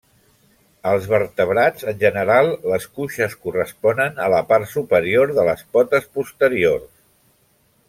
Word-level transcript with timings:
Als 0.91 1.03
vertebrats 1.09 1.85
en 1.91 1.99
general 2.03 2.49
les 2.71 2.87
cuixes 2.95 3.37
corresponen 3.43 4.19
a 4.29 4.31
la 4.35 4.41
part 4.53 4.73
superior 4.73 5.35
de 5.41 5.47
les 5.51 5.63
potes 5.77 6.09
posteriors. 6.21 6.91